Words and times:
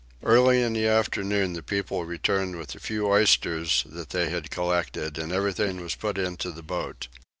Early 0.23 0.63
in 0.63 0.73
the 0.73 0.87
afternoon 0.87 1.53
the 1.53 1.61
people 1.61 2.05
returned 2.05 2.55
with 2.57 2.69
the 2.69 2.79
few 2.79 3.05
oysters 3.05 3.83
that 3.87 4.09
they 4.09 4.29
had 4.31 4.49
collected 4.49 5.19
and 5.19 5.31
everything 5.31 5.79
was 5.79 5.93
put 5.93 6.17
into 6.17 6.49
the 6.49 6.63
boat. 6.63 7.07